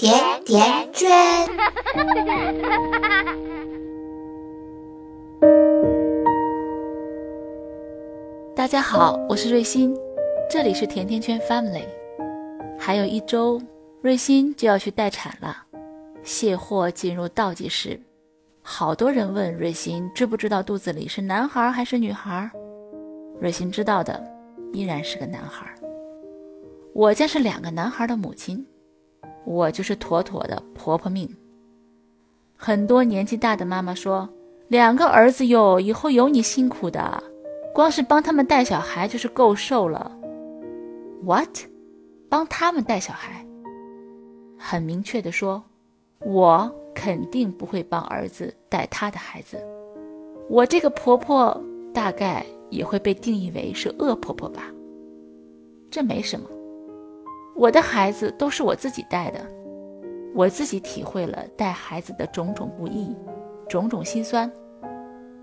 [0.00, 0.14] 甜
[0.46, 1.10] 甜圈。
[8.56, 9.94] 大家好，我是瑞欣，
[10.50, 11.84] 这里是甜甜圈 Family。
[12.78, 13.60] 还有一周，
[14.00, 15.54] 瑞欣就要去待产了，
[16.22, 18.00] 卸货进入倒计时。
[18.62, 22.50] 好多人问瑞欣知不知道肚子里是男孩还是女孩？
[23.38, 24.18] 瑞欣知道的，
[24.72, 25.70] 依然是个男孩。
[26.94, 28.66] 我将是两个男孩的母亲，
[29.44, 31.28] 我就是妥妥的婆婆命。
[32.56, 34.28] 很多年纪大的妈妈说
[34.68, 37.22] ：“两个儿子哟，以后有你辛苦的，
[37.74, 40.12] 光是帮他们带小孩就是够受了。
[41.24, 41.48] ”What？
[42.28, 43.44] 帮他们带小孩？
[44.58, 45.62] 很明确的说，
[46.20, 49.58] 我肯定不会帮儿子带他的孩子。
[50.48, 51.58] 我这个婆婆
[51.94, 54.64] 大概也会被定义为是恶婆婆吧？
[55.90, 56.48] 这没什么。
[57.60, 59.46] 我的孩子都是我自己带的，
[60.34, 63.14] 我自己体会了带孩子的种种不易、
[63.68, 64.50] 种种心酸，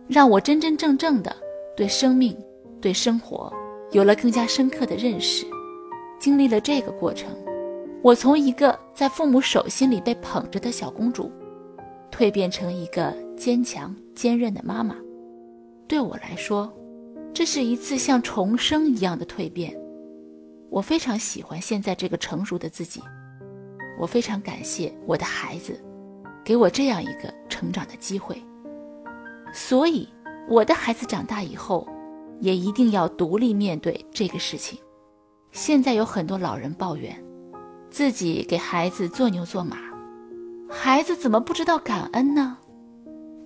[0.07, 1.31] 让我真真正正的
[1.75, 2.35] 对生命、
[2.81, 3.53] 对生活
[3.91, 5.45] 有了更加深刻的认识。
[6.17, 7.29] 经历了这个过程，
[8.01, 11.31] 我从一个在父母手心里被捧着的小公主，
[12.11, 14.95] 蜕变成一个坚强坚韧的妈妈。
[15.87, 16.73] 对我来说，
[17.31, 19.71] 这是一次像重生一样的蜕变。
[20.69, 23.01] 我非常喜欢现在这个成熟的自己，
[23.99, 25.79] 我非常感谢我的孩子，
[26.43, 28.41] 给我这样一个成长的机会。
[29.53, 30.07] 所以，
[30.47, 31.87] 我的孩子长大以后，
[32.39, 34.77] 也一定要独立面对这个事情。
[35.51, 37.17] 现在有很多老人抱怨，
[37.89, 39.77] 自己给孩子做牛做马，
[40.69, 42.57] 孩子怎么不知道感恩呢？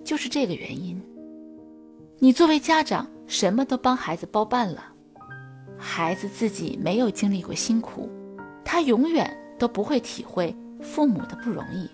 [0.04, 1.00] 就是这个原因。
[2.18, 4.84] 你作为家长，什么都帮孩子包办了。
[5.82, 8.08] 孩子自己没有经历过辛苦，
[8.64, 11.90] 他永远都不会体会父母的不容易。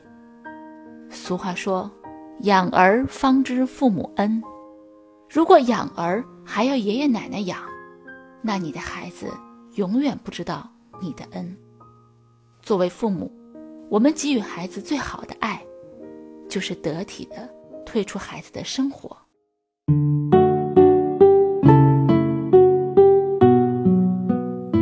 [1.09, 1.89] 俗话说
[2.43, 4.43] ：“养儿方知父母恩。”
[5.31, 7.59] 如果养儿还要爷爷奶奶养，
[8.41, 9.31] 那你的孩子
[9.75, 10.69] 永远不知道
[11.01, 11.57] 你的恩。
[12.61, 13.31] 作为父母，
[13.89, 15.65] 我们给予孩子最好的爱，
[16.49, 17.49] 就是得体的
[17.85, 19.17] 退出孩子的生活。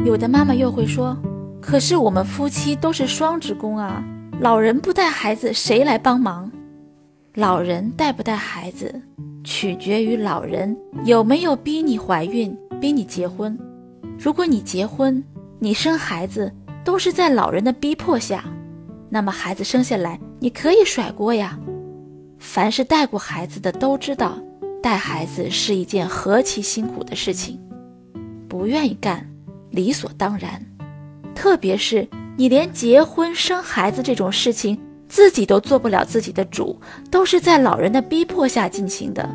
[0.05, 1.17] 有的妈妈又会说
[1.59, 4.05] ：“可是我们夫妻都是双职工啊，
[4.39, 6.51] 老人不带孩子，谁来帮忙？
[7.33, 9.01] 老人带不带孩子，
[9.43, 13.57] 取决于老人有没有逼你怀孕、逼你结婚。
[14.19, 15.23] 如果你结婚、
[15.57, 18.45] 你生孩子都是在老人的逼迫下，
[19.09, 21.59] 那么孩子生下来你可以甩锅呀。
[22.37, 24.37] 凡是带过孩子的都知道，
[24.83, 27.59] 带孩子是一件何其辛苦的事情，
[28.47, 29.27] 不愿意干。”
[29.75, 30.65] 理所当然，
[31.35, 36.79] 特别是你连结婚生孩子这种事情自己都做不了自己的主，
[37.11, 39.29] 都是在老人的逼迫下进行的，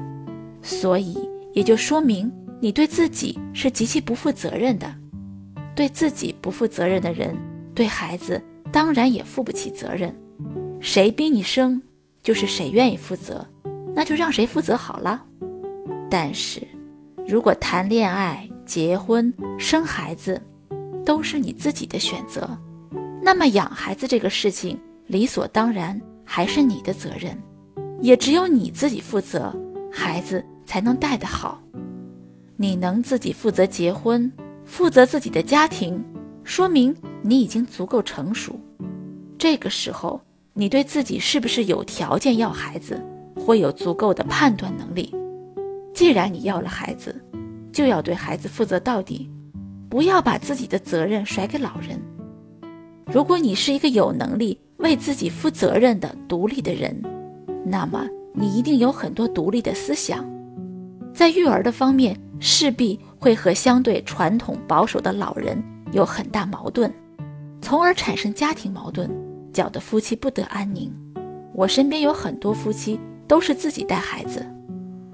[0.62, 1.16] 所以
[1.52, 4.92] 也就说明你对自己是极其不负责任的。
[5.76, 7.34] 对自己不负责任的人，
[7.74, 10.14] 对孩子当然也负不起责任。
[10.80, 11.80] 谁逼你生，
[12.22, 13.46] 就是谁愿意负责，
[13.94, 15.22] 那就让谁负责好了。
[16.10, 16.60] 但是，
[17.26, 20.40] 如果谈恋爱，结婚生孩子，
[21.04, 22.48] 都是你自己的选择，
[23.20, 27.36] 那么养孩子这个事情理所当然还是你的责任，
[28.00, 29.52] 也只有你自己负责，
[29.90, 31.60] 孩子才能带得好。
[32.56, 34.30] 你能自己负责结婚，
[34.64, 36.00] 负责自己的家庭，
[36.44, 38.54] 说明你已经足够成熟。
[39.36, 40.20] 这个时候，
[40.54, 43.04] 你对自己是不是有条件要孩子，
[43.34, 45.12] 会有足够的判断能力。
[45.92, 47.20] 既然你要了孩子，
[47.72, 49.30] 就要对孩子负责到底，
[49.88, 52.00] 不要把自己的责任甩给老人。
[53.06, 56.96] 如果你是一个有能力为自己负责任的独立的人，
[57.64, 60.24] 那么你一定有很多独立的思想，
[61.12, 65.60] 在育儿的方面势必会和相对传统保守的老人
[65.92, 66.92] 有很大矛盾，
[67.60, 69.10] 从而产生家庭矛盾，
[69.52, 70.92] 搅得夫妻不得安宁。
[71.52, 74.46] 我身边有很多夫妻都是自己带孩子，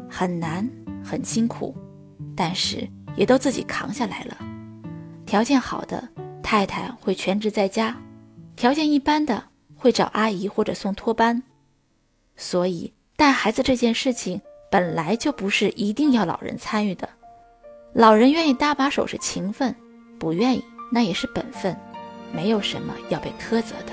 [0.09, 0.69] 很难，
[1.03, 1.75] 很辛苦。
[2.37, 2.87] 但是
[3.17, 4.37] 也都自己扛下来了。
[5.25, 6.07] 条件好的
[6.43, 7.97] 太太会全职在家，
[8.55, 9.43] 条件一般的
[9.75, 11.43] 会找阿姨或者送托班。
[12.37, 14.41] 所以带孩子这件事情
[14.71, 17.09] 本来就不是一定要老人参与的，
[17.95, 19.75] 老人愿意搭把手是情分，
[20.19, 20.63] 不愿意
[20.93, 21.75] 那也是本分，
[22.33, 23.93] 没有什么要被苛责的。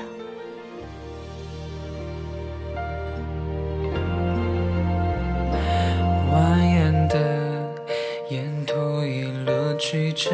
[10.14, 10.32] 着，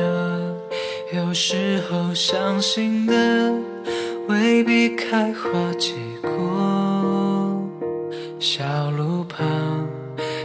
[1.13, 3.53] 有时候伤心的
[4.27, 7.61] 未必开花结果。
[8.39, 9.87] 小路旁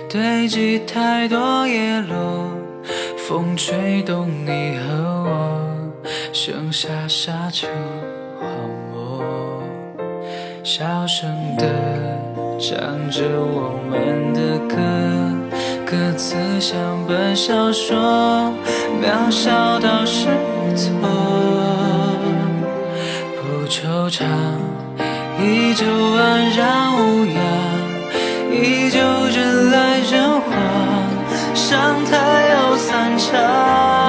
[0.08, 2.50] 堆积太多叶落，
[3.16, 4.94] 风吹动你和
[5.24, 6.02] 我，
[6.32, 7.68] 剩下沙丘
[8.40, 8.48] 荒
[8.92, 9.62] 漠。
[10.62, 11.66] 小声地
[12.58, 14.76] 唱着我们的歌，
[15.86, 16.76] 歌词像
[17.06, 18.52] 本小说，
[19.02, 20.28] 渺小到失
[20.74, 20.90] 措。
[23.36, 24.24] 不惆怅，
[25.38, 27.36] 依旧安然无恙，
[28.50, 30.42] 依旧人来人往，
[31.54, 32.12] 上台
[32.54, 34.03] 又散场。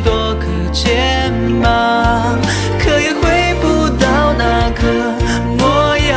[0.00, 2.38] 多个肩膀，
[2.78, 4.82] 可也回不到那个
[5.58, 6.10] 模样。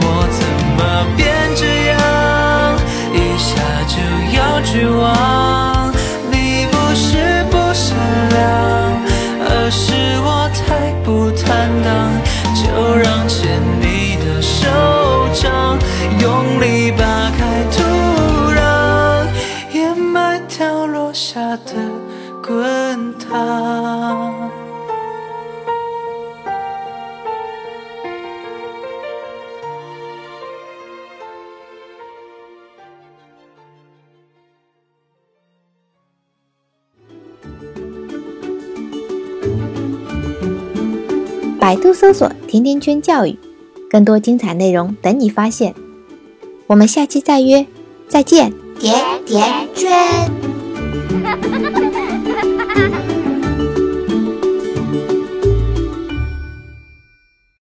[0.00, 0.40] 我怎
[0.76, 0.80] 么
[1.16, 1.24] 变
[1.56, 1.96] 这样，
[3.14, 3.52] 一下
[3.86, 3.96] 就
[4.36, 5.92] 要绝望？
[6.30, 7.96] 你不是不善
[8.30, 8.38] 良，
[9.48, 9.84] 而是
[10.20, 10.28] 我
[10.66, 11.88] 太不坦荡。
[12.54, 12.62] 就
[12.96, 13.42] 让牵
[13.80, 14.62] 你的手
[15.32, 15.78] 掌，
[16.20, 17.04] 用力把
[21.58, 21.72] 的
[22.42, 24.50] 滚烫。
[41.60, 43.38] 百度搜索“甜甜圈教育”，
[43.88, 45.74] 更多精彩内容等你发现。
[46.66, 47.66] 我们下期再约，
[48.06, 48.52] 再见。
[48.78, 50.43] 甜甜圈。
[51.14, 51.93] Ha ha ha ha!